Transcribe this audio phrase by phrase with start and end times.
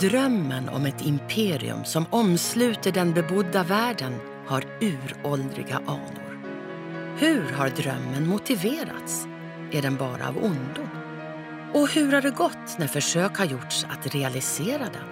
[0.00, 4.12] Drömmen om ett imperium som omsluter den bebodda världen
[4.46, 6.40] har uråldriga anor.
[7.18, 9.26] Hur har drömmen motiverats?
[9.72, 10.88] Är den bara av ondo?
[11.74, 15.08] Och hur har det gått när försök har gjorts att realisera den?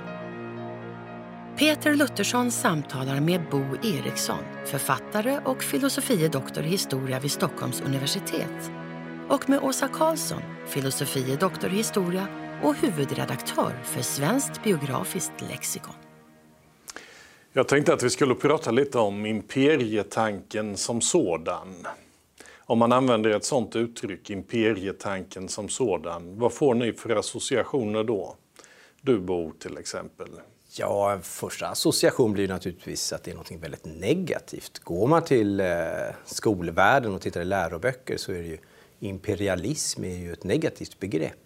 [1.59, 8.71] Peter Luthersson samtalar med Bo Eriksson, författare och filosofie doktor i historia vid Stockholms universitet
[9.29, 12.27] och med Åsa Karlsson, filosofie doktor i historia
[12.63, 15.95] och huvudredaktör för Svenskt biografiskt lexikon.
[17.53, 21.87] Jag tänkte att vi skulle prata lite om imperietanken som sådan.
[22.59, 28.37] Om man använder ett sådant uttryck, imperietanken som sådan, vad får ni för associationer då?
[29.01, 30.29] Du Bo till exempel.
[30.79, 34.79] Ja, första association blir naturligtvis att det är något väldigt negativt.
[34.79, 35.67] Går man till eh,
[36.25, 38.59] skolvärlden och tittar i läroböcker så är det ju
[39.01, 41.46] imperialism är ju ett negativt begrepp.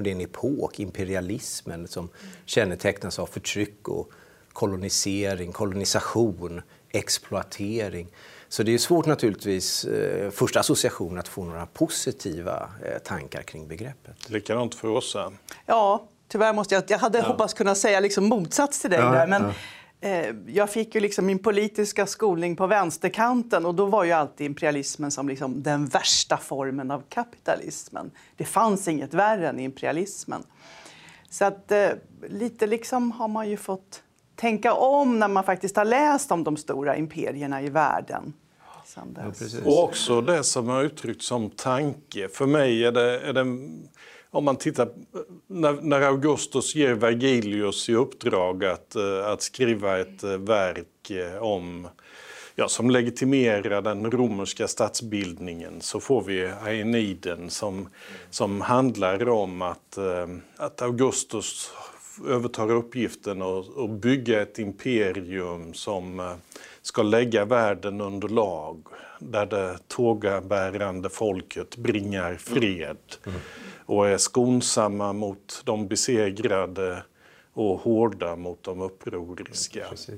[0.00, 2.08] Och det är en epok, imperialismen, som
[2.44, 4.12] kännetecknas av förtryck och
[4.52, 8.08] kolonisering, kolonisation, exploatering.
[8.48, 13.68] Så det är svårt naturligtvis, eh, första association, att få några positiva eh, tankar kring
[13.68, 14.30] begreppet.
[14.30, 15.16] Likadant för oss.
[15.66, 16.84] Ja, tyvärr måste jag.
[16.88, 17.24] Jag hade ja.
[17.24, 19.26] hoppats kunna säga liksom motsats till dig ja, där.
[19.26, 19.42] Men...
[19.42, 19.52] Ja
[20.46, 25.10] jag fick ju liksom min politiska skolning på vänsterkanten och då var ju alltid imperialismen
[25.10, 28.10] som liksom den värsta formen av kapitalismen.
[28.36, 30.42] Det fanns inget värre än imperialismen.
[31.30, 31.88] Så att eh,
[32.28, 34.02] lite liksom har man ju fått
[34.36, 38.32] tänka om när man faktiskt har läst om de stora imperierna i världen.
[38.96, 42.28] Ja, och också det som har uttryckts som tanke.
[42.28, 43.44] För mig är det, är det
[44.30, 44.88] om man tittar,
[45.46, 51.42] när, när, Augustus ger Vergilius i uppdrag att, eh, att skriva ett eh, verk eh,
[51.42, 51.88] om
[52.54, 57.88] ja, som legitimerar den romerska statsbildningen så får vi Aeniden som,
[58.30, 59.98] som handlar om att,
[60.56, 61.70] att Augustus
[62.28, 66.34] övertar uppgiften att bygga ett imperium som
[66.82, 68.86] ska lägga världen under lag
[69.18, 72.96] där det tågabärande folket bringar fred.
[73.24, 73.40] Mm, mm
[73.90, 77.02] och är skonsamma mot de besegrade
[77.52, 79.86] och hårda mot de upproriska.
[79.90, 80.14] Ja,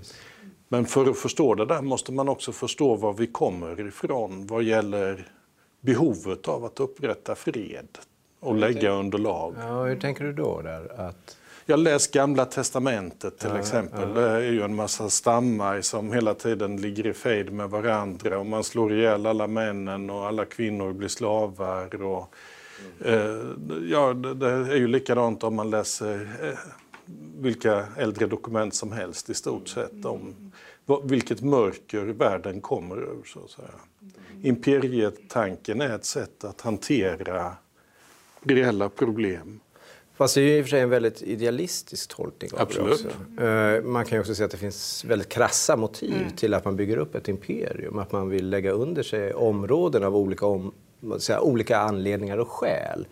[0.69, 4.63] Men för att förstå det där måste man också förstå var vi kommer ifrån vad
[4.63, 5.29] gäller
[5.81, 7.89] behovet av att upprätta fred
[8.41, 9.55] och lägga underlag.
[9.59, 10.63] Ja, hur tänker du då?
[10.63, 11.01] där?
[11.01, 11.37] Att...
[11.67, 14.09] Jag läs Gamla Testamentet till ja, exempel.
[14.09, 14.21] Ja.
[14.21, 18.47] Det är ju en massa stammar som hela tiden ligger i fejd med varandra och
[18.47, 22.03] man slår ihjäl alla männen och alla kvinnor blir slavar.
[22.03, 22.35] Och
[23.91, 26.59] ja, det är ju likadant om man läser eh,
[27.41, 30.53] vilka äldre dokument som helst i stort sett om
[31.05, 33.25] vilket mörker världen kommer ur.
[33.27, 33.69] Så att säga.
[34.43, 37.57] Imperietanken är ett sätt att hantera
[38.43, 39.61] reella problem.
[40.15, 43.03] Fast det är ju i och för sig en väldigt idealistisk tolkning av Absolut.
[43.03, 43.45] det också.
[43.45, 46.37] Eh, man kan ju också säga att det finns väldigt krassa motiv mm.
[46.37, 47.99] till att man bygger upp ett imperium.
[47.99, 50.73] Att man vill lägga under sig områden av olika om
[51.19, 53.07] säga, olika anledningar och skäl.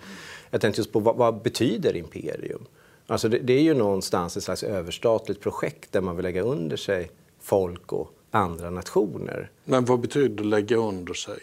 [0.50, 2.66] Jag tänkte just på vad, vad betyder imperium?
[3.06, 6.76] Alltså det, det, är ju någonstans ett slags överstatligt projekt där man vill lägga under
[6.76, 9.50] sig folk och andra nationer.
[9.64, 11.38] Men vad betyder lägga under sig?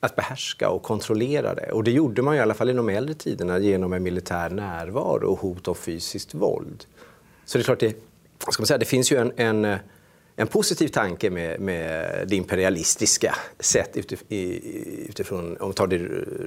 [0.00, 1.72] Att behärska och kontrollera det.
[1.72, 5.26] Och det gjorde man i alla fall i de äldre tiderna genom en militär närvaro
[5.26, 6.84] och hot om fysiskt våld.
[7.44, 7.96] Så det är klart, det,
[8.50, 9.78] ska man säga, det finns ju en, en
[10.40, 13.96] en positiv tanke med, med det imperialistiska sätt
[14.28, 15.98] utifrån, om vi tar det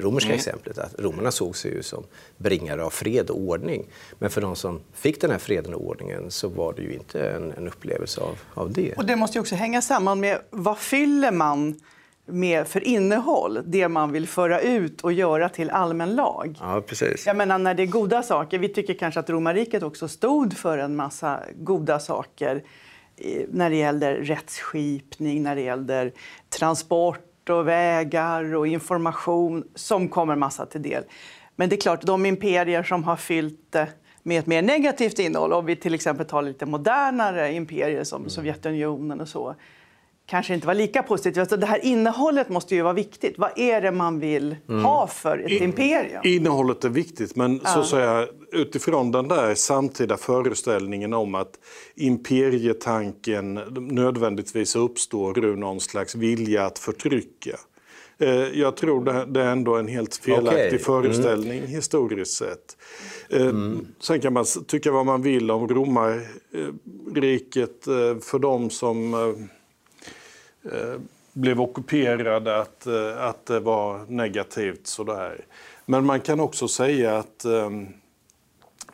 [0.01, 0.37] romerska mm.
[0.37, 2.03] exemplet, att romarna såg sig ju som
[2.37, 3.85] bringare av fred och ordning.
[4.19, 7.29] Men för de som fick den här freden och ordningen så var det ju inte
[7.29, 8.93] en, en upplevelse av, av det.
[8.93, 11.79] Och det måste ju också hänga samman med vad fyller man
[12.25, 16.57] med för innehåll, det man vill föra ut och göra till allmän lag.
[16.61, 17.25] Ja, precis.
[17.25, 20.77] Jag menar när det är goda saker, vi tycker kanske att romarriket också stod för
[20.77, 22.63] en massa goda saker
[23.47, 26.11] när det gäller rättsskipning, när det gäller
[26.59, 31.03] transport och vägar och information som kommer massa till del.
[31.55, 33.87] Men det är klart, de imperier som har fyllt det
[34.23, 38.29] med ett mer negativt innehåll, om vi till exempel tar lite modernare imperier som mm.
[38.29, 39.55] Sovjetunionen och så,
[40.25, 41.37] kanske inte var lika positivt.
[41.37, 43.37] Alltså det här innehållet måste ju vara viktigt.
[43.37, 44.85] Vad är det man vill mm.
[44.85, 46.21] ha för ett In, imperium?
[46.23, 47.69] Innehållet är viktigt, men ja.
[47.69, 51.51] så säga, utifrån den där samtida föreställningen om att
[51.95, 53.53] imperietanken
[53.91, 57.57] nödvändigtvis uppstår ur någon slags vilja att förtrycka.
[58.17, 60.79] Eh, jag tror det är ändå en helt felaktig okay.
[60.79, 61.69] föreställning mm.
[61.69, 62.77] historiskt sett.
[63.29, 63.87] Eh, mm.
[63.99, 66.27] Sen kan man tycka vad man vill om romarriket
[67.87, 69.13] eh, för de som
[71.33, 75.45] blev ockuperade, att, eh, att det var negativt sådär.
[75.85, 77.87] Men man kan också säga att um,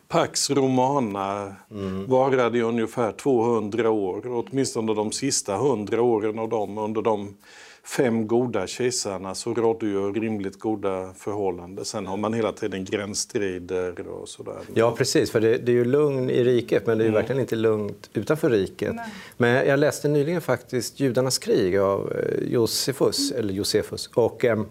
[0.08, 2.06] Pax Romana mm.
[2.06, 7.36] varade i ungefär 200 år, åtminstone de sista 100 åren av dem under de
[7.84, 11.84] fem goda kejsarna så rådde ju rimligt goda förhållanden.
[11.84, 14.58] Sen har man hela tiden gränsstrider och sådär.
[14.74, 15.30] Ja, precis.
[15.30, 17.14] För det, det är ju lugn i riket, men det är mm.
[17.14, 18.94] verkligen inte lugnt utanför riket.
[18.94, 19.06] Nej.
[19.36, 24.10] Men jag läste nyligen faktiskt Judarnas krig av eh, Josefus, eller Josefus.
[24.14, 24.66] Och, um,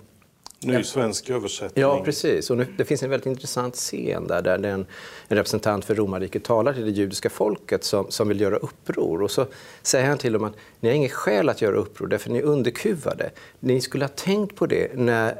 [0.62, 1.82] Ny svensk översättning.
[1.82, 2.50] Ja, precis.
[2.50, 4.66] Och nu, det finns en väldigt intressant scen där, där en,
[5.28, 9.22] en representant för romarriket talar till det judiska folket som, som vill göra uppror.
[9.22, 9.46] Och så
[9.82, 12.44] säger han till dem att ni har inget skäl att göra uppror därför ni är
[12.44, 13.30] underkuvade.
[13.60, 15.38] Ni skulle ha tänkt på det när,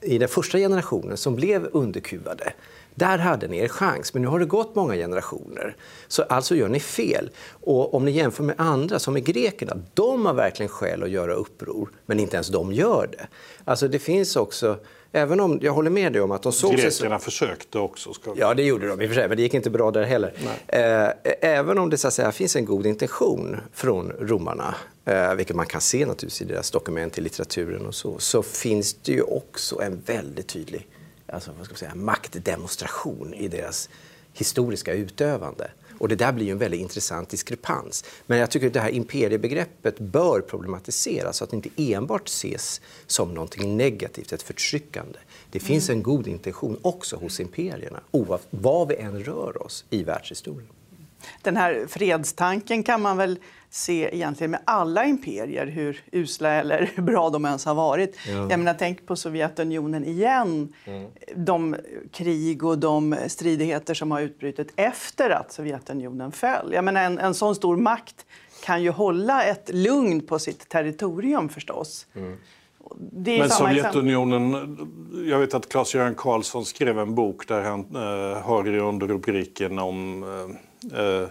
[0.00, 2.52] i den första generationen som blev underkuvade.
[2.94, 5.76] Där hade ni er chans, men nu har det gått många generationer.
[6.08, 7.30] Så alltså gör ni fel.
[7.50, 11.34] Och om ni jämför med andra, som med grekerna, de har verkligen skäl att göra
[11.34, 13.26] uppror, men inte ens de gör det.
[13.64, 14.78] Alltså det finns också
[15.16, 17.24] Även om jag håller med dig om att de såg Grekerna sig...
[17.24, 18.14] försökte också.
[18.14, 18.34] Ska...
[18.36, 20.32] Ja, det gjorde de i och för sig, men det gick inte bra där heller.
[20.66, 21.08] Eh,
[21.40, 24.74] även om det så säga, finns en god intention från romarna,
[25.04, 28.94] eh, vilket man kan se naturligtvis i deras dokument i litteraturen och så, så finns
[28.94, 30.86] det ju också en väldigt tydlig
[31.34, 33.88] alltså, vad ska man säga, maktdemonstration i deras
[34.32, 35.70] historiska utövande.
[35.98, 38.04] Och det där blir ju en väldigt intressant diskrepans.
[38.26, 42.80] Men jag tycker att det här imperiebegreppet bör problematiseras så att det inte enbart ses
[43.06, 45.18] som något negativt, ett förtryckande.
[45.50, 50.02] Det finns en god intention också hos imperierna, oavsett var vi än rör oss i
[50.02, 50.73] världshistorien.
[51.42, 53.38] Den här fredstanken kan man väl
[53.70, 58.16] se egentligen med alla imperier, hur usla eller hur bra de ens har varit.
[58.28, 58.32] Ja.
[58.32, 60.72] Jag menar, tänk på Sovjetunionen igen.
[60.84, 61.10] Mm.
[61.36, 61.76] De
[62.12, 66.72] krig och de stridigheter som har utbrutit efter att Sovjetunionen föll.
[66.72, 68.26] Jag menar, en, en sån stor makt
[68.64, 72.06] kan ju hålla ett lugn på sitt territorium förstås.
[72.14, 72.36] Mm.
[73.38, 74.78] Men Sovjetunionen,
[75.30, 80.22] jag vet att Claes-Göran Karlsson skrev en bok där han eh, har i underrubriken om
[80.22, 80.56] eh,
[80.92, 81.28] eh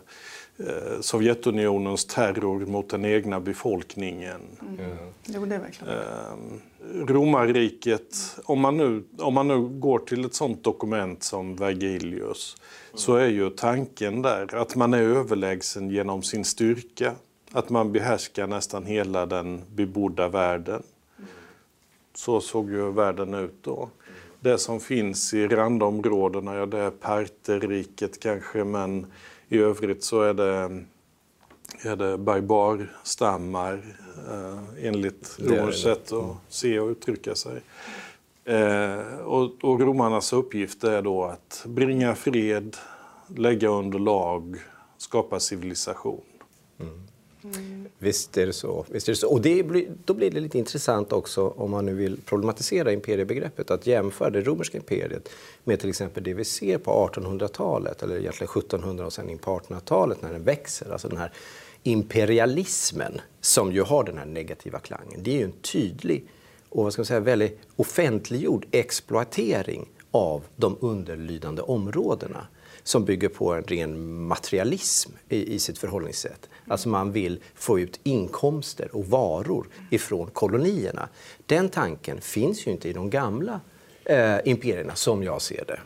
[0.57, 4.41] Eh, Sovjetunionens terror mot den egna befolkningen.
[4.61, 4.97] Mm.
[5.25, 5.93] Jo, det är verkligen.
[5.93, 12.55] Eh, romarriket, om man, nu, om man nu går till ett sånt dokument som Vergilius
[12.57, 12.97] mm.
[12.97, 17.13] så är ju tanken där att man är överlägsen genom sin styrka.
[17.51, 20.83] Att man behärskar nästan hela den bebodda världen.
[22.15, 23.89] Så såg ju världen ut då.
[24.39, 29.05] Det som finns i randområdena, ja det är Parterriket kanske, men
[29.49, 30.83] i övrigt så är det,
[31.81, 33.81] är det barbarstammar
[34.29, 36.35] eh, enligt romers sätt att mm.
[36.49, 37.61] se och uttrycka sig.
[38.45, 42.77] Eh, och, och romarnas uppgift är då att bringa fred,
[43.35, 44.57] lägga under lag,
[44.97, 46.21] skapa civilisation.
[46.79, 47.07] Mm.
[47.43, 47.87] Mm.
[47.99, 48.85] Visst är det så.
[48.89, 49.29] Visst är det så.
[49.29, 53.71] Och det blir, då blir det lite intressant också om man nu vill problematisera imperiebegreppet
[53.71, 55.29] att jämföra det romerska imperiet
[55.63, 59.59] med till exempel det vi ser på 1800-talet eller egentligen 1700 och sen in på
[59.59, 60.91] 1800-talet när den växer.
[60.91, 61.31] Alltså den här
[61.83, 65.23] imperialismen som ju har den här negativa klangen.
[65.23, 66.27] Det är ju en tydlig
[66.69, 72.47] och vad ska man säga, väldigt offentliggjord exploatering av de underlydande områdena
[72.83, 76.49] som bygger på en ren materialism i, i sitt förhållningssätt.
[76.67, 81.09] Alltså man vill få ut inkomster och varor ifrån kolonierna.
[81.45, 83.59] Den tanken finns ju inte i de gamla
[84.05, 85.79] eh, imperierna som jag ser det.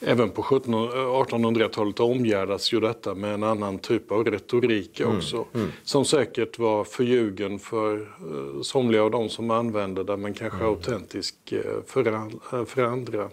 [0.00, 5.36] Även på 1800-talet omgärdas ju detta med en annan typ av retorik mm, också.
[5.36, 5.72] Mm, mm.
[5.84, 10.68] Som säkert var förljugen för uh, somliga av de som använde den men kanske mm.
[10.68, 13.30] autentisk uh, för, för andra.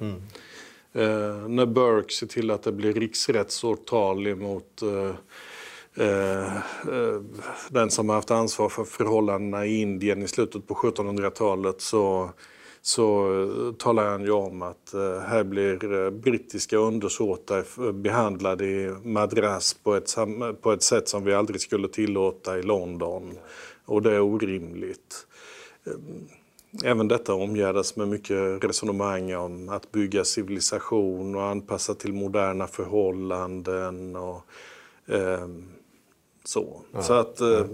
[0.95, 5.15] Eh, när Burke ser till att det blir riksrättsåtal emot eh,
[6.05, 7.21] eh, eh,
[7.69, 12.29] den som har haft ansvar för förhållandena i Indien i slutet på 1700-talet så,
[12.81, 18.95] så eh, talar han ju om att eh, här blir eh, brittiska undersåtar behandlade i
[19.03, 20.15] Madras på ett,
[20.61, 23.37] på ett sätt som vi aldrig skulle tillåta i London.
[23.85, 25.27] Och det är orimligt.
[26.83, 34.15] Även detta omgärdas med mycket resonemang om att bygga civilisation och anpassa till moderna förhållanden.
[34.15, 34.41] Och,
[35.13, 35.47] eh,
[36.43, 37.01] så, ja.
[37.01, 37.65] så att, eh,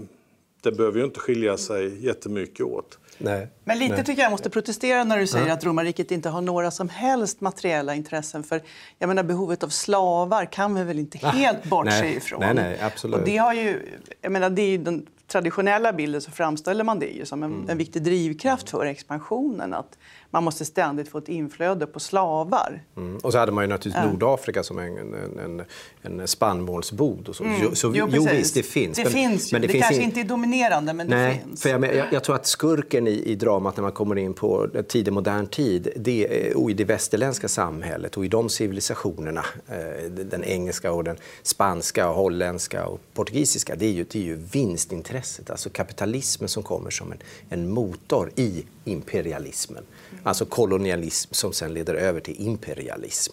[0.62, 2.98] det behöver ju inte skilja sig jättemycket åt.
[3.18, 3.48] Nej.
[3.64, 4.04] Men lite Nej.
[4.04, 5.54] tycker jag måste protestera när du säger Ja.
[5.54, 8.42] att romarriket inte har några som helst materiella intressen.
[8.42, 8.62] För
[8.98, 12.40] jag menar, behovet av slavar kan vi väl inte helt bortse ifrån.
[12.40, 13.16] Nej, nej, absolut.
[13.16, 16.98] Och det har ju, jag menar, det är ju den traditionella bilden så framställer man
[16.98, 17.70] det ju som en, Mm.
[17.70, 19.74] en viktig drivkraft för expansionen.
[19.74, 19.98] Att
[20.30, 22.82] man måste ständigt få ett inflöde på slavar.
[22.96, 23.16] Mm.
[23.16, 25.62] Och så hade man ju naturligtvis Nordafrika som en, en,
[26.02, 27.28] en, en spannmålsbod.
[27.28, 27.44] Och så.
[27.62, 28.30] Jo, så, jo, precis.
[28.32, 28.96] visst, det finns.
[28.96, 31.62] Det men, finns men det finns kanske in- inte är dominerande, men det Nej, finns.
[31.62, 34.68] för jag, jag, jag tror att skurken i, i dramat när man kommer in på
[34.88, 40.44] tidig modern tid det, och i det västerländska samhället och i de civilisationerna, eh, den
[40.44, 45.19] engelska och den spanska, och holländska och portugisiska, det är ju, det är ju vinstintresset,
[45.48, 49.84] alltså kapitalismen som kommer som en, en motor i imperialismen.
[50.22, 53.32] Alltså kolonialism som sen leder över till imperialism.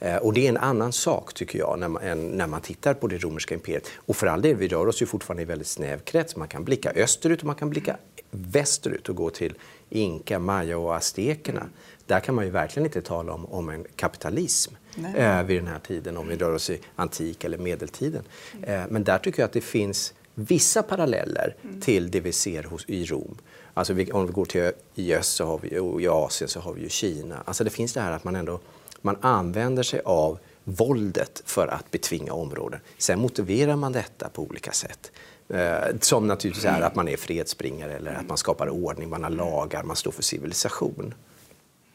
[0.00, 2.94] Eh, Och det är en annan sak, tycker jag, när man, än när man tittar
[2.94, 3.88] på det romerska imperiet.
[3.96, 6.36] Och för all del, vi rör oss ju fortfarande i väldigt snäv krets.
[6.36, 7.96] Man kan blicka österut och man kan blicka
[8.30, 9.54] västerut och gå till
[9.90, 11.66] inka, maya och aztekerna.
[12.06, 14.74] Där kan man ju verkligen inte tala om, om en kapitalism
[15.16, 18.22] eh, vid den här tiden, om vi rör oss i antik eller medeltiden.
[18.62, 22.84] Eh, men där tycker jag att det finns vissa paralleller till det vi ser hos,
[22.88, 23.38] i Rom.
[23.74, 26.60] Alltså vi, om vi går till i öst så har vi, och i Asien så
[26.60, 27.42] har vi ju Kina.
[27.44, 28.60] Alltså det finns det här att man ändå
[29.02, 32.80] man använder sig av våldet för att betvinga områden.
[32.98, 35.12] Sen motiverar man detta på olika sätt.
[35.48, 39.30] Eh, som naturligtvis är att man är fredsbringare eller att man skapar ordning, man har
[39.30, 41.14] lagar, man står för civilisation.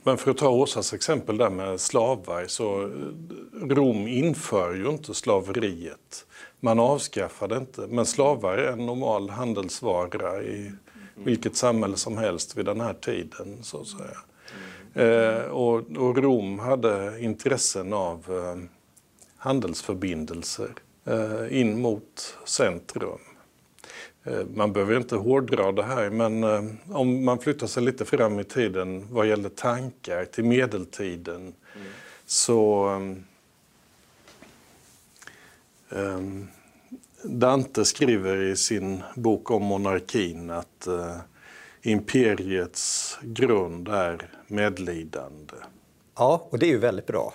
[0.03, 5.13] Men för att ta Åsas exempel där med slavar så eh, Rom inför ju inte
[5.13, 6.25] slaveriet.
[6.59, 7.87] Man avskaffar det inte.
[7.89, 10.71] Men slavar är en normal handelsvara i
[11.15, 13.63] vilket samhälle som helst vid den här tiden.
[13.63, 14.17] så att säga.
[14.93, 18.63] Eh, och, och Rom hade intressen av eh,
[19.37, 20.69] handelsförbindelser
[21.05, 23.19] eh, in mot centrum.
[24.23, 28.39] Eh, man behöver inte hårdra det här, men eh, om man flyttar sig lite fram
[28.39, 31.53] i tiden vad gäller tankar till medeltiden
[32.25, 32.99] så eh,
[35.95, 36.47] Ehm,
[37.23, 41.17] Dante skriver i sin bok om monarkin att eh,
[41.81, 45.53] imperiets grund är medlidande.
[46.17, 47.33] Ja, och det är ju väldigt bra.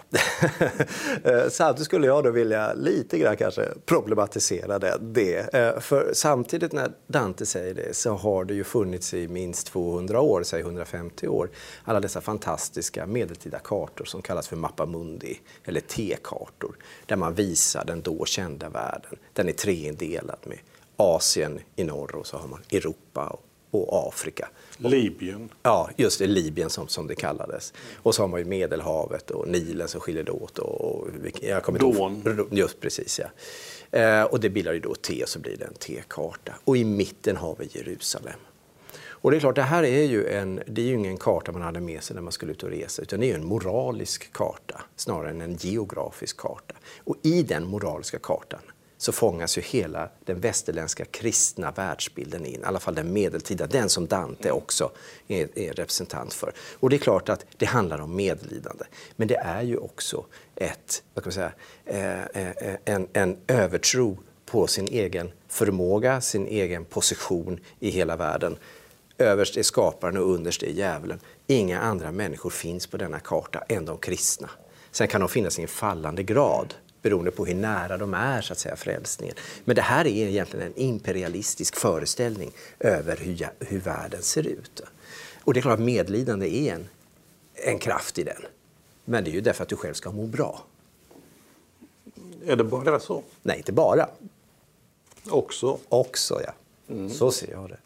[1.51, 4.99] Samtidigt skulle jag då vilja lite grann kanske problematisera det.
[5.01, 5.55] det.
[5.55, 10.21] Eh, för samtidigt när Dante säger det så har det ju funnits i minst 200
[10.21, 11.51] år, säg 150 år,
[11.85, 17.85] alla dessa fantastiska medeltida kartor som kallas för Mappa Mundi, eller T-kartor, där man visar
[17.85, 19.17] den då kända världen.
[19.33, 20.59] Den är treindelad med
[20.97, 23.37] Asien i norr och så har man Europa
[23.71, 24.49] och Afrika.
[24.89, 25.49] Libyen.
[25.63, 27.73] Ja, just det, Libyen som, som det kallades.
[27.97, 30.59] Och så har man ju Medelhavet och Nilen som skiljer det åt.
[30.59, 31.09] Och, och,
[31.41, 32.49] jag kommer Don.
[32.51, 33.27] Just precis, ja.
[33.99, 36.53] Eh, och det bildar ju då T, så blir det en T-karta.
[36.65, 38.39] Och i mitten har vi Jerusalem.
[39.23, 41.63] Och det är klart, det här är ju, en, det är ju ingen karta man
[41.63, 44.81] hade med sig när man skulle ut och resa, utan det är en moralisk karta
[44.97, 46.75] snarare än en geografisk karta.
[47.05, 48.61] Och i den moraliska kartan
[49.01, 53.89] så fångas ju hela den västerländska kristna världsbilden in, i alla fall den medeltida, den
[53.89, 54.91] som Dante också
[55.29, 56.53] är, är representant för.
[56.73, 58.85] Och det är klart att det handlar om medlidande,
[59.17, 61.53] men det är ju också ett, vad kan man säga,
[61.85, 68.17] eh, eh, eh, en, en övertro på sin egen förmåga, sin egen position i hela
[68.17, 68.57] världen.
[69.19, 71.21] Överst är skaparen och underst är djävulen.
[71.47, 74.51] Inga andra människor finns på denna karta än de kristna.
[74.91, 78.53] Sen kan de finnas i en fallande grad beroende på hur nära de är så
[78.53, 79.35] att säga, frälsningen.
[79.65, 84.83] Men det här är egentligen en imperialistisk föreställning över hur, hur världen ser ut.
[85.45, 86.89] Och det är klart att medlidande är en,
[87.55, 88.43] en kraft i den.
[89.05, 90.65] Men det är ju därför att du själv ska må bra.
[92.47, 93.23] Är det bara så?
[93.43, 94.09] Nej, inte bara.
[95.31, 95.79] Också.
[95.89, 96.53] Också, ja.
[97.09, 97.79] Så ser jag det.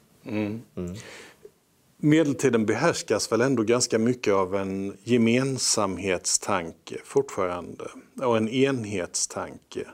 [2.05, 7.85] Medeltiden behärskas väl ändå ganska mycket av en gemensamhetstanke fortfarande
[8.23, 9.87] och en enhetstanke.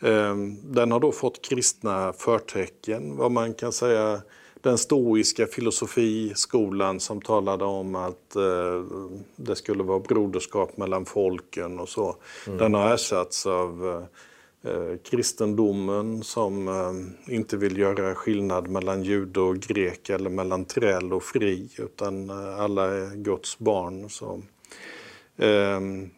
[0.00, 4.20] Ehm, Den har då fått kristna förtecken, vad man kan säga
[4.60, 8.84] den stoiska filosofiskolan som talade om att eh,
[9.36, 12.16] det skulle vara broderskap mellan folken och så.
[12.58, 14.04] Den har ersatts av eh,
[15.02, 21.22] kristendomen som eh, inte vill göra skillnad mellan jude och grek eller mellan träl och
[21.22, 24.10] fri utan eh, alla är Guds barn.
[24.10, 24.42] Så.
[25.36, 26.10] Ehm,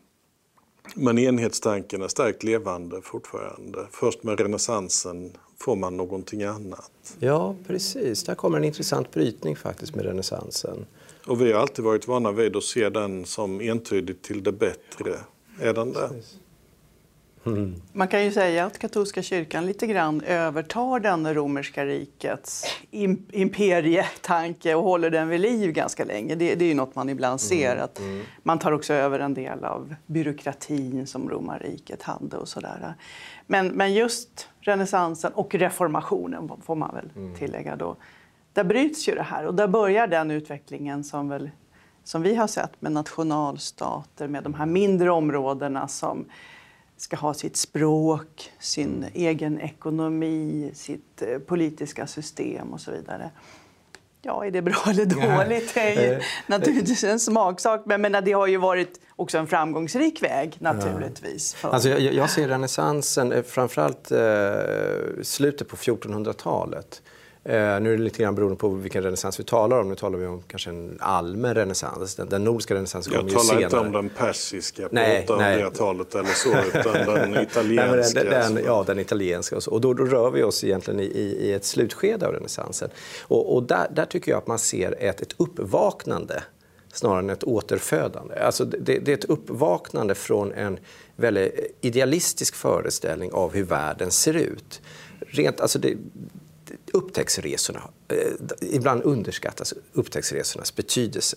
[0.94, 3.86] men enhetstanken är starkt levande fortfarande.
[3.90, 7.16] Först med renässansen får man någonting annat.
[7.18, 8.24] Ja, precis.
[8.24, 10.86] Där kommer en intressant brytning faktiskt med renässansen.
[11.26, 15.18] Och vi har alltid varit vana vid att se den som entydigt till det bättre.
[15.60, 16.10] Är den det?
[17.46, 17.74] Mm.
[17.92, 22.64] Man kan ju säga att katolska kyrkan lite grann övertar den romerska rikets
[23.32, 26.34] imperietanke och håller den vid liv ganska länge.
[26.34, 27.72] Det, det är ju något man ibland ser.
[27.72, 27.84] Mm.
[27.84, 28.22] att mm.
[28.42, 32.36] Man tar också över en del av byråkratin som romarriket hade.
[32.36, 32.94] och sådär.
[33.46, 37.96] Men, men just renässansen och reformationen, får man väl tillägga då,
[38.52, 41.50] där bryts ju det här och där börjar den utvecklingen som, väl,
[42.04, 46.24] som vi har sett med nationalstater, med de här mindre områdena som
[46.96, 53.30] ska ha sitt språk, sin egen ekonomi, sitt eh, politiska system och så vidare.
[54.22, 55.74] Ja, är det bra eller dåligt?
[55.74, 57.82] Det är ju eh, naturligtvis en smaksak.
[57.84, 61.54] Men, men det har ju varit också en framgångsrik väg naturligtvis.
[61.54, 61.70] För...
[61.70, 67.96] Alltså, jag, jag ser renässansen, eh, framförallt eh, slutet på 1400-talet Eh, nu är det
[67.96, 69.88] lite grann beroende på vilken renässans vi talar om.
[69.88, 72.14] Nu talar vi om kanske en allmän renässans.
[72.14, 73.62] Den, den nordiska renässansen kommer ju senare.
[73.62, 78.20] Jag talar inte om den persiska på 800-talet eller så, utan den italienska.
[78.20, 79.56] Nej, den, den, ja, den italienska.
[79.56, 79.70] Och, så.
[79.70, 81.04] och då, då, rör vi oss egentligen i,
[81.40, 82.90] i ett slutskede av renässansen.
[83.22, 86.42] Och, och där, där, tycker jag att man ser ett, ett uppvaknande
[86.92, 88.34] snarare än ett återfödande.
[88.34, 90.78] Alltså det, det, är ett uppvaknande från en
[91.16, 94.80] väldigt idealistisk föreställning av hur världen ser ut.
[95.20, 95.96] Rent, alltså det,
[96.94, 98.16] upptäcktsresorna, eh,
[98.60, 101.36] ibland underskattas upptäcktsresornas betydelse.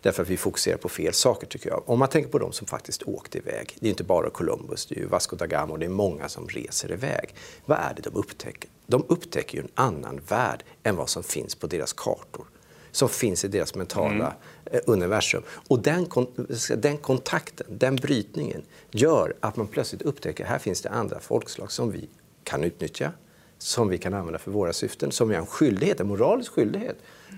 [0.00, 1.82] Därför att vi fokuserar på fel saker tycker jag.
[1.86, 3.76] Om man tänker på de som faktiskt åkte iväg.
[3.80, 6.48] Det är inte bara Columbus, det är Vasco da Gama och det är många som
[6.48, 7.34] reser iväg.
[7.66, 8.70] Vad är det de upptäcker?
[8.86, 12.46] De upptäcker en annan värld än vad som finns på deras kartor.
[12.90, 14.32] Som finns i deras mentala mm.
[14.72, 15.42] Eh, universum.
[15.68, 16.06] Och den,
[16.76, 21.72] den kontakten, den brytningen gör att man plötsligt upptäcker att här finns det andra folkslag
[21.72, 22.08] som vi
[22.44, 23.12] kan utnyttja
[23.64, 26.96] som vi kan använda för våra syften, som vi har en skyldighet, en moralisk skyldighet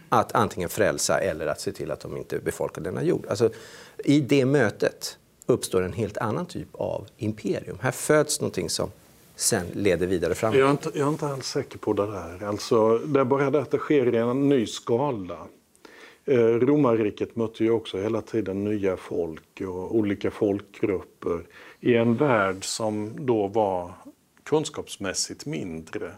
[0.08, 3.26] att antingen frälsa eller att se till att de inte befolkar denna jord.
[3.28, 3.50] Alltså,
[4.04, 7.78] I det mötet uppstår en helt annan typ av imperium.
[7.80, 8.90] Här föds någonting som
[9.36, 10.54] sen leder vidare fram.
[10.54, 12.46] Jag är inte, jag är inte alls säker på det där.
[12.46, 15.38] Alltså, det är bara det att det sker i en ny skala.
[16.24, 21.40] Eh, romarriket mötte ju också hela tiden nya folk och olika folkgrupper
[21.80, 23.92] i en värld som då var
[24.46, 26.12] kunskapsmässigt mindre.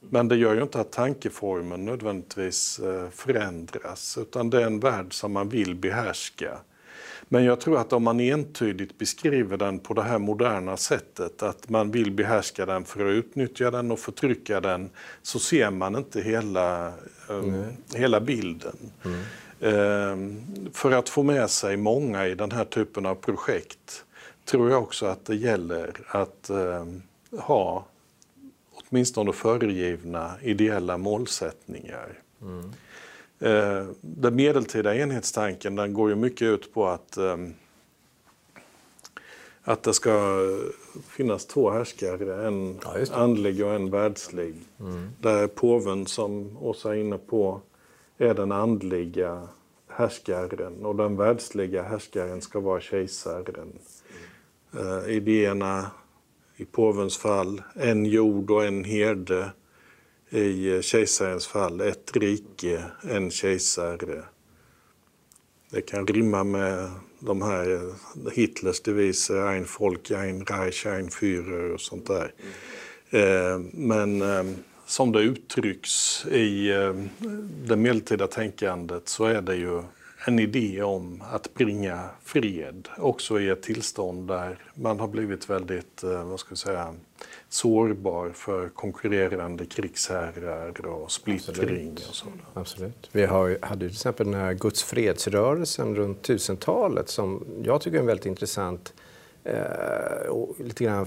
[0.00, 5.14] Men det gör ju inte att tankeformen nödvändigtvis eh, förändras, utan det är en värld
[5.14, 6.58] som man vill behärska.
[7.28, 11.68] Men jag tror att om man entydigt beskriver den på det här moderna sättet, att
[11.68, 14.90] man vill behärska den för att utnyttja den och förtrycka den,
[15.22, 16.92] så ser man inte hela,
[17.28, 18.76] um, hela bilden.
[19.04, 19.20] Mm.
[19.60, 24.04] Um, för att få med sig många i den här typen av projekt
[24.44, 27.02] tror jag också att det gäller att um,
[27.38, 27.84] ha
[28.74, 32.18] åtminstone föregivna ideella målsättningar.
[32.42, 32.72] Mm.
[33.38, 37.36] Eh, den medeltida enhetstanken den går ju mycket ut på att, eh,
[39.62, 40.38] att det ska
[41.08, 44.54] finnas två härskare, en ja, andlig och en världslig.
[44.80, 45.10] Mm.
[45.20, 47.60] Där påven, som Åsa är inne på,
[48.18, 49.48] är den andliga
[49.88, 53.72] härskaren och den världsliga härskaren ska vara kejsaren.
[54.72, 55.10] Mm.
[55.10, 55.90] idéerna
[56.56, 59.50] i påvens fall en jord och en herde.
[60.30, 64.24] I kejsarens fall ett rike, en kejsare.
[65.70, 67.94] Det kan rimma med de här
[68.32, 72.32] Hitlers deviser, ein Volk, ein Reich, ein Führer och sånt där.
[73.10, 74.44] Eh, men eh,
[74.86, 76.94] som det uttrycks i eh,
[77.66, 79.82] det medeltida tänkandet så är det ju
[80.26, 86.02] en idé om att bringa fred, också i ett tillstånd där man har blivit väldigt,
[86.02, 86.94] eh, vad ska jag säga,
[87.48, 91.90] sårbar för konkurrerande krigsherrar och splittring.
[91.92, 92.08] Absolut.
[92.08, 92.40] Och sådant.
[92.54, 93.08] Absolut.
[93.12, 98.00] Vi har, hade till exempel den här Guds fredsrörelsen runt 1000-talet som jag tycker är
[98.00, 98.94] en väldigt intressant
[99.44, 101.06] eh, och lite grann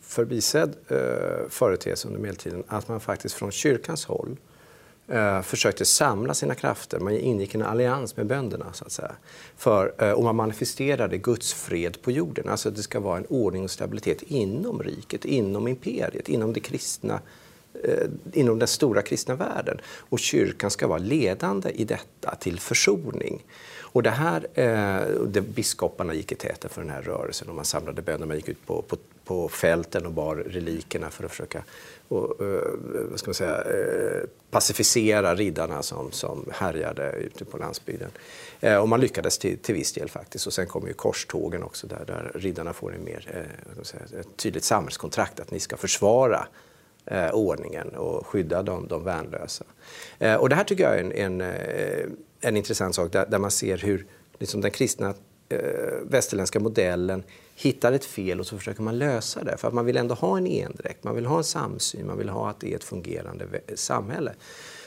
[0.00, 2.64] förbisedd eh, företeelse under medeltiden.
[2.66, 4.36] Att man faktiskt från kyrkans håll
[5.08, 7.00] eh, försökte samla sina krafter.
[7.00, 8.72] Man ingick en allians med bönderna.
[8.72, 9.12] Så att säga.
[9.56, 12.48] För, eh, och man manifesterade Guds fred på jorden.
[12.48, 17.20] Alltså det ska vara en ordning och stabilitet inom riket, inom imperiet, inom det kristna
[17.84, 19.80] eh, inom den stora kristna världen.
[19.98, 23.44] Och kyrkan ska vara ledande i detta till försoning.
[23.92, 27.64] Och det här, eh, det, biskoparna gick i täten för den här rörelsen och man
[27.64, 28.26] samlade bönder.
[28.26, 31.64] Man gick ut på, på, på fälten och bar relikerna för att försöka
[32.08, 32.62] och, eh,
[33.10, 38.10] vad ska man säga, eh, pacificera riddarna som, som härjade ute på landsbygden.
[38.60, 40.46] Eh, och man lyckades till, till viss del faktiskt.
[40.46, 44.36] Och sen kommer ju korstågen också där, där riddarna får en mer, eh, säga, ett
[44.36, 46.46] tydligt samhällskontrakt att ni ska försvara
[47.06, 49.64] eh, ordningen och skydda de, de värnlösa.
[50.18, 52.06] Eh, och det här tycker jag är en, en, eh,
[52.40, 54.06] en intressant sak där, där, man ser hur
[54.38, 55.14] liksom den kristna
[55.48, 55.58] eh,
[56.02, 57.22] västerländska modellen
[57.54, 59.56] hittar ett fel och så försöker man lösa det.
[59.56, 62.28] För att man vill ändå ha en endräkt, man vill ha en samsyn, man vill
[62.28, 64.34] ha att det är ett fungerande samhälle.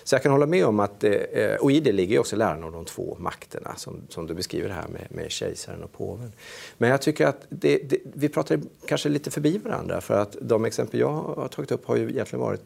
[0.03, 2.63] Så jag kan hålla med om att, eh, eh, och i det ligger också läran
[2.63, 6.31] om de två makterna som, som du beskriver här med, med kejsaren och påven.
[6.77, 10.65] Men jag tycker att det, det, vi pratar kanske lite förbi varandra för att de
[10.65, 12.61] exempel jag har tagit upp har ju egentligen varit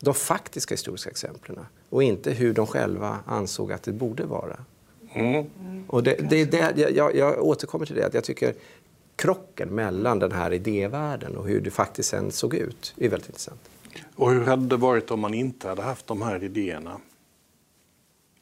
[0.00, 1.58] de faktiska historiska exemplen
[1.90, 4.56] och inte hur de själva ansåg att det borde vara.
[5.12, 5.46] Mm.
[5.86, 8.54] Och det, det, det, jag, jag återkommer till det, att jag tycker
[9.16, 13.60] krocken mellan den här idévärlden och hur det faktiskt sen såg ut är väldigt intressant.
[14.14, 17.00] Och hur hade det varit om man inte hade haft de här idéerna?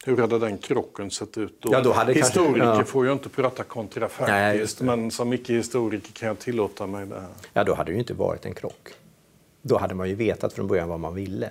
[0.04, 1.72] Hur hade den krocken sett ut då?
[1.72, 2.84] Ja, då Historiker kanske, ja.
[2.84, 7.28] får ju inte prata kontrafaktiskt, men som icke-historiker kan jag tillåta mig det här.
[7.52, 8.88] Ja, då hade det ju inte varit en krock.
[9.62, 11.50] Då hade man ju vetat från början vad man ville.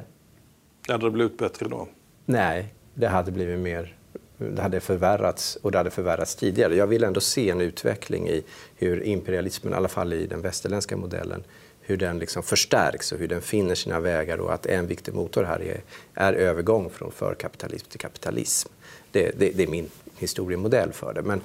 [0.88, 1.88] Hade det blivit bättre då?
[2.26, 3.98] Nej, det hade blivit mer
[4.38, 6.76] det hade förvärrats och det hade förvärrats tidigare.
[6.76, 8.43] Jag vill ändå se en utveckling i
[8.76, 11.43] hur imperialismen, i alla fall i den västerländska modellen,
[11.82, 15.43] hur den liksom förstärks och hur den finner sina vägar och att en viktig motor
[15.43, 15.82] här är,
[16.13, 18.70] är övergång från förkapitalism till kapitalism.
[19.12, 21.22] Det, det, det är min historiemodell för det.
[21.22, 21.41] Men,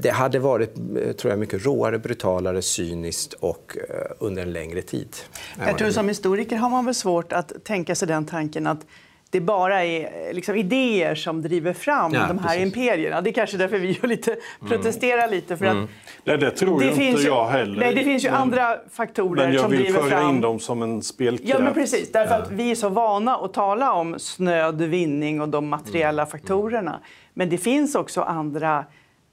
[0.00, 0.74] det hade varit
[1.18, 5.16] tror jag, mycket råare, brutalare, cyniskt och uh, under en längre tid.
[5.66, 8.86] Jag tror som historiker har man väl svårt att tänka sig den tanken att
[9.30, 12.62] det bara är eh, liksom idéer som driver fram ja, de här precis.
[12.62, 13.20] imperierna.
[13.20, 14.70] Det är kanske därför vi lite mm.
[14.70, 15.56] protesterar lite.
[15.56, 15.88] För att mm.
[16.24, 17.80] Nej, det tror det inte jag heller.
[17.80, 19.90] Nej, det finns ju men, andra faktorer som driver fram...
[19.90, 21.50] Men jag vill föra in dem som en spelkraft.
[21.50, 22.12] Ja, men precis.
[22.12, 22.42] Därför ja.
[22.42, 26.30] att vi är så vana att tala om snöd vinning och de materiella mm.
[26.30, 27.00] faktorerna.
[27.34, 28.84] Men det finns också andra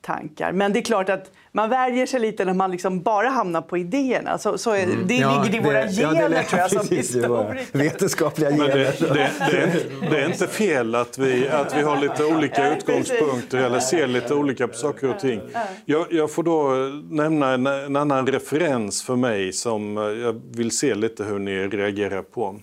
[0.08, 0.52] tankar.
[0.52, 3.78] Men det är klart att man värjer sig lite när man liksom bara hamnar på
[3.78, 4.38] idéerna.
[4.38, 5.08] Så, så är, mm.
[5.08, 7.78] Det ja, ligger i våra det, gener, ja, det tror jag, som historiker.
[7.78, 8.68] Vetenskapliga gener.
[8.68, 13.58] Det, det, det, det, är inte fel att vi, att vi har lite olika utgångspunkter
[13.58, 15.42] eller ser lite olika på saker och ting.
[15.86, 16.70] Jag, jag får då
[17.10, 22.22] nämna en, en, annan referens för mig som jag vill se lite hur ni reagerar
[22.22, 22.56] på.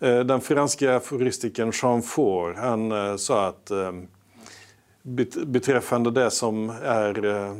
[0.00, 3.92] Eh, den franska aforistikern Jean Faure, han eh, sa att eh,
[5.46, 7.54] beträffande det som är eh,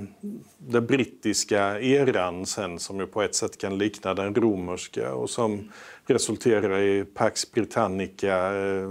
[0.59, 5.73] den brittiska eran sen som ju på ett sätt kan likna den romerska och som
[6.07, 8.91] resulterar i Pax Britannica eh,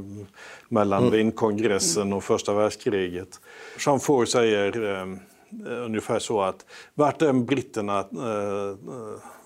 [0.70, 1.14] mellan mm.
[1.14, 3.40] Wienkongressen och första världskriget.
[3.86, 5.06] Jean Faure säger eh,
[5.86, 8.06] ungefär så att vart än britterna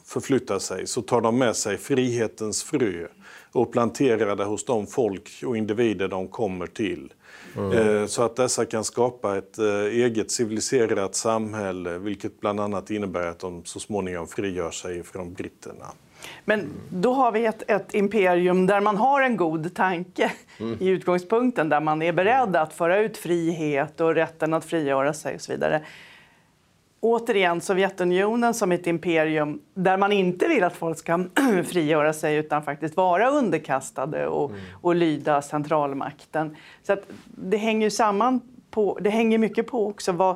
[0.06, 3.08] förflyttar sig så tar de med sig frihetens frö
[3.54, 7.14] och planterar det hos de folk och individer de kommer till.
[7.58, 8.08] Mm.
[8.08, 13.40] Så att dessa kan skapa ett eh, eget civiliserat samhälle vilket bland annat innebär att
[13.40, 15.86] de så småningom frigör sig från britterna.
[16.46, 20.78] Men då har vi ett, ett imperium där man har en god tanke mm.
[20.80, 25.36] i utgångspunkten, där man är beredd att föra ut frihet och rätten att frigöra sig
[25.36, 25.86] och så vidare
[27.04, 31.26] återigen Sovjetunionen som ett imperium där man inte vill att folk ska
[31.66, 34.62] frigöra sig utan faktiskt vara underkastade och, mm.
[34.82, 36.56] och lyda centralmakten.
[36.84, 40.36] Så att det hänger samman på, det hänger mycket på också vad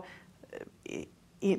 [0.83, 1.57] eh, i,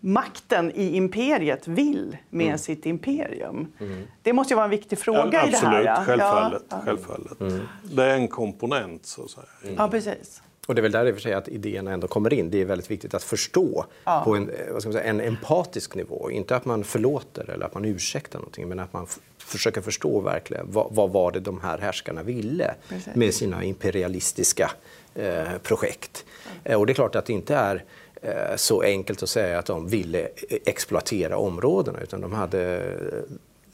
[0.00, 2.58] makten i imperiet vill med mm.
[2.58, 3.72] sitt imperium.
[3.80, 4.02] Mm.
[4.22, 6.00] Det måste ju vara en viktig fråga ja, absolut, i det här.
[6.00, 6.64] Absolut, självfallet.
[6.68, 6.80] Ja.
[6.84, 7.40] självfallet.
[7.40, 7.60] Mm.
[7.82, 9.74] Det är en komponent så att säga.
[9.76, 10.42] Ja, precis.
[10.68, 12.50] Och det är väl där i och för sig att idéerna ändå kommer in.
[12.50, 14.22] Det är väldigt viktigt att förstå ja.
[14.24, 16.30] på en, vad ska man säga, en empatisk nivå.
[16.30, 19.06] Inte att man förlåter eller att man ursäktar någonting, men att man
[19.38, 23.14] försöker förstå verkligen vad, vad var det de här härskarna ville Precis.
[23.14, 24.70] med sina imperialistiska
[25.14, 26.24] eh, projekt.
[26.64, 26.80] Mm.
[26.80, 27.84] och det är klart att det inte är
[28.22, 30.28] eh, så enkelt att säga att de ville
[30.64, 32.92] exploatera områdena utan de hade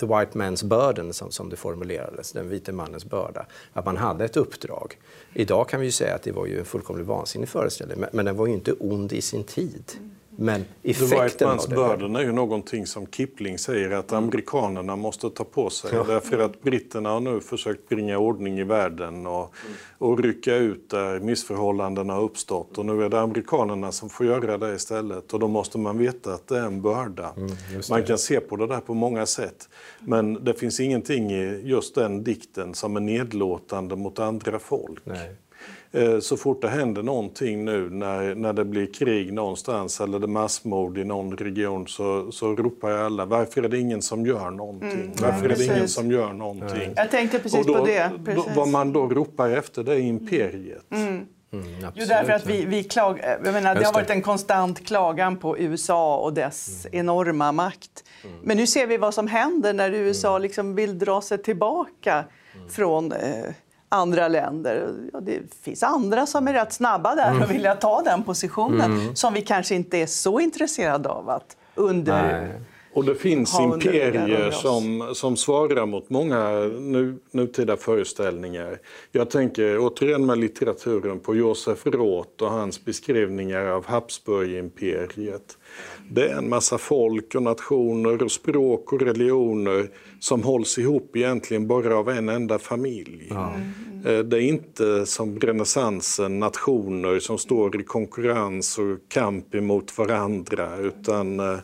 [0.07, 3.47] the white man's burden, som, som det formulerades, den vite mannens börda.
[3.73, 4.99] Att man hade ett uppdrag.
[5.35, 8.25] Idag kan vi ju säga att det var ju en fullkomligt vansinnig föreställning, men, men
[8.25, 9.93] den var ju inte ond i sin tid.
[10.37, 11.75] Men effekten av det...
[11.75, 15.91] Burden är ju någonting som Kipling säger att amerikanerna måste ta på sig.
[15.95, 16.05] Ja.
[16.05, 19.55] Därför att britterna har nu försökt bringa ordning i världen och,
[19.99, 22.79] och rycka ut där missförhållandena har uppstått.
[22.79, 25.33] Och nu är det amerikanerna som får göra det istället.
[25.33, 27.33] Och då måste man veta att det är en börda.
[27.37, 27.51] Mm,
[27.91, 29.69] man kan se på det där på många sätt.
[30.01, 35.01] Men det finns ingenting i just den dikten som är nedlåtande mot andra folk.
[35.05, 35.37] Nej.
[35.95, 40.27] Eh, så fort det händer någonting nu när, när det blir krig någonstans eller det
[40.27, 44.51] massmord i någon region så, så ropar jag alla varför är det ingen som gör
[44.51, 44.91] någonting?
[44.91, 46.93] Mm, varför ja, är det ingen som gör någonting?
[46.97, 48.11] Jag tänkte precis då, på det.
[48.35, 50.93] Då, vad man då ropar efter det är imperiet.
[50.93, 51.27] Mm.
[51.53, 55.37] Mm, jo, därför att vi, vi klag, jag menar, det har varit en konstant klagan
[55.37, 56.99] på USA och dess mm.
[57.01, 58.05] enorma makt.
[58.25, 58.37] Mm.
[58.43, 60.43] Men nu ser vi vad som händer när USA mm.
[60.43, 62.69] liksom vill dra sig tillbaka mm.
[62.69, 63.45] från eh,
[63.95, 64.93] andra länder.
[65.13, 67.49] Ja, det finns andra som är rätt snabba där och mm.
[67.49, 69.17] vill ta den positionen mm.
[69.17, 72.33] som vi kanske inte är så intresserade av att under...
[72.33, 72.61] Nej.
[72.95, 78.79] Och det finns imperier som, som svarar mot många nu, nutida föreställningar.
[79.13, 85.59] Jag tänker återigen med litteraturen på Josef Roth och hans beskrivningar av Habsburgimperiet.
[86.11, 91.67] Det är en massa folk och nationer och språk och religioner som hålls ihop egentligen
[91.67, 93.31] bara av en enda familj.
[93.31, 94.29] Mm.
[94.29, 101.41] Det är inte som renässansen nationer som står i konkurrens och kamp emot varandra utan
[101.41, 101.59] eh,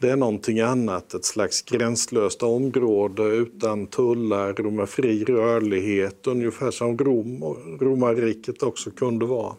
[0.00, 6.70] det är någonting annat, ett slags gränslöst område utan tullar och med fri rörlighet, ungefär
[6.70, 7.42] som Rom,
[7.80, 9.54] romarriket också kunde vara.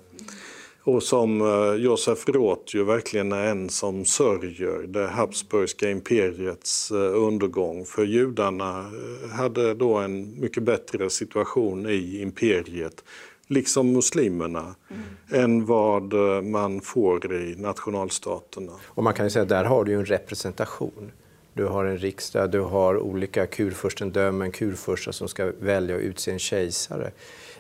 [0.84, 6.98] Och som eh, Josef Roth ju verkligen är en som sörjer det habsburgska imperiets eh,
[6.98, 7.86] undergång.
[7.86, 13.04] För judarna eh, hade då en mycket bättre situation i imperiet
[13.50, 15.44] liksom muslimerna, mm.
[15.44, 18.72] än vad eh, man får i nationalstaterna.
[18.86, 21.12] Och man kan ju säga att där har du en representation.
[21.54, 26.40] Du har en riksdag, du har olika kurfurstendömen, kurfurstar som ska välja och utse en
[26.40, 27.12] kejsare.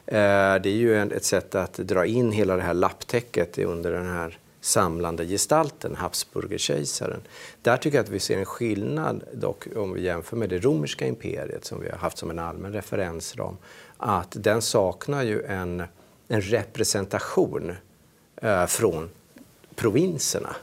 [0.05, 4.05] Eh, det är ju ett sätt att dra in hela det här lapptäcket under den
[4.05, 7.21] här samlande gestalten, Habsburgerkejsaren.
[7.61, 11.07] Där tycker jag att vi ser en skillnad dock om vi jämför med det romerska
[11.07, 13.57] imperiet som vi har haft som en allmän referensram.
[14.01, 15.83] Att den saknar ju en,
[16.27, 17.75] en representation
[18.41, 19.09] eh, från
[19.75, 20.55] provinserna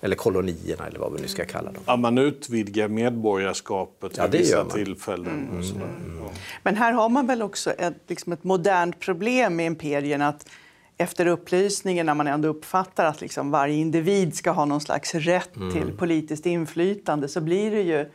[0.00, 1.82] eller kolonierna eller vad vi nu ska kalla dem.
[1.86, 5.48] Ja, man utvidgar medborgarskapet ja, vid vissa tillfällen.
[5.50, 5.62] Mm.
[5.62, 5.82] Mm.
[5.82, 6.28] Mm.
[6.62, 10.28] Men här har man väl också ett, liksom ett modernt problem med imperierna.
[10.28, 10.48] Att
[10.96, 15.56] efter upplysningen, när man ändå uppfattar att liksom varje individ ska ha någon slags rätt
[15.56, 15.72] mm.
[15.72, 18.10] till politiskt inflytande, så blir det ju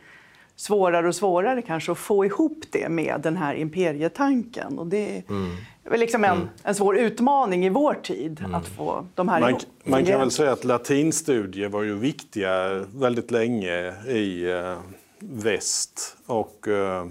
[0.56, 4.78] svårare och svårare kanske att få ihop det med den här imperietanken.
[4.78, 5.50] Och det mm.
[5.84, 6.48] är väl liksom en, mm.
[6.62, 8.54] en svår utmaning i vår tid mm.
[8.54, 13.30] att få de här Man, man kan väl säga att latinstudier var ju viktiga väldigt
[13.30, 14.78] länge i uh,
[15.18, 16.16] väst.
[16.26, 17.06] Och uh,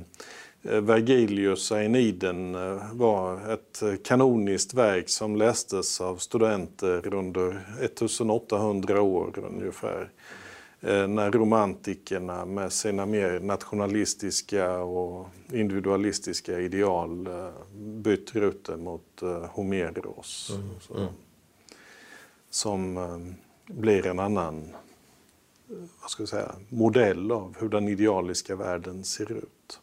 [0.61, 10.09] Vergilius Aeniden uh, var ett kanoniskt verk som lästes av studenter under 1800 år ungefär.
[10.85, 19.45] Eh, när romantikerna med sina mer nationalistiska och individualistiska ideal eh, bytte rute mot eh,
[19.45, 20.51] Homeros.
[20.55, 21.03] Mm.
[21.03, 21.13] Mm.
[22.49, 23.35] Som
[23.67, 24.67] blir en annan
[26.01, 29.79] vad ska jag säga, modell av hur den idealiska världen ser ut.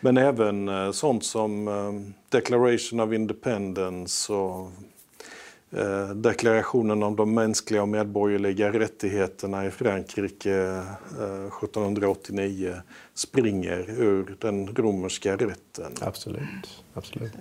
[0.00, 4.70] Men även sånt som Declaration of Independence och
[5.72, 10.54] Eh, deklarationen om de mänskliga och medborgerliga rättigheterna i Frankrike
[11.18, 12.74] eh, 1789
[13.14, 15.92] springer ur den romerska rätten.
[16.00, 16.84] Absolut.
[16.94, 17.32] Absolut.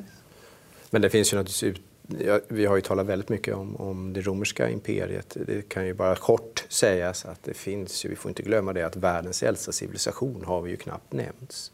[0.89, 1.82] Men det finns ju naturligtvis
[2.18, 5.38] Ja, vi har ju talat väldigt mycket om, om, det romerska imperiet.
[5.48, 8.84] Det kan ju bara kort sägas att det finns ju, vi får inte glömma det,
[8.84, 11.72] att världens äldsta civilisation har vi ju knappt nämnt.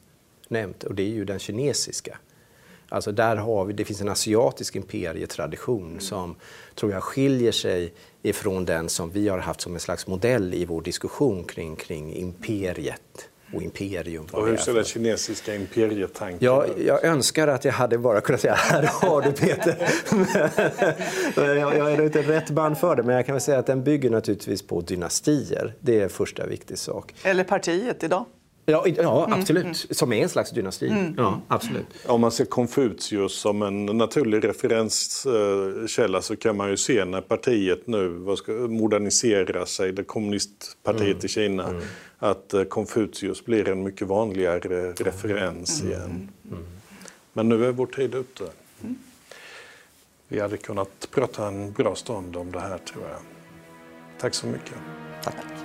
[0.47, 2.17] nämnt och det är ju den kinesiska.
[2.89, 5.99] Alltså där har vi, det finns en asiatisk imperietradition mm.
[5.99, 6.35] som
[6.75, 10.65] tror jag skiljer sig ifrån den som vi har haft som en slags modell i
[10.65, 14.27] vår diskussion kring, kring imperiet och imperium.
[14.31, 18.53] Och hur ser den kinesiska imperietanken ja, Jag önskar att jag hade bara kunnat säga
[18.53, 19.89] här har du Peter.
[21.35, 23.83] jag, jag är inte rätt band för det, men jag kan väl säga att den
[23.83, 25.73] bygger naturligtvis på dynastier.
[25.79, 27.13] Det är första viktig sak.
[27.23, 28.25] Eller partiet idag.
[28.65, 29.63] Ja, ja mm, absolut.
[29.63, 29.73] Mm.
[29.73, 30.87] Som är en slags dynasti.
[30.87, 31.13] Mm.
[31.17, 31.85] Ja, absolut.
[32.05, 37.87] Om man ser Konfucius som en naturlig referenskälla så kan man ju se när partiet
[37.87, 41.25] nu ska modernisera sig, det kommunistpartiet mm.
[41.25, 41.81] i Kina, mm.
[42.17, 45.91] att eh, Konfucius blir en mycket vanligare referens mm.
[45.91, 46.29] igen.
[47.33, 48.43] Men nu är vår tid ute.
[50.27, 53.19] Vi hade kunnat prata en bra stund om det här tror jag.
[54.19, 54.75] Tack så mycket.
[55.23, 55.64] Tack.